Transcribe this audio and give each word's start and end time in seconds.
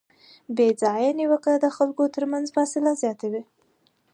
بېځایه 0.55 1.11
نیوکه 1.19 1.53
د 1.59 1.65
خلکو 1.77 2.03
ترمنځ 2.15 2.45
فاصله 2.55 2.91
زیاتوي. 3.01 3.43